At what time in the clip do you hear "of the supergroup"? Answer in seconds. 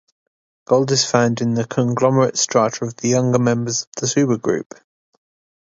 3.83-4.81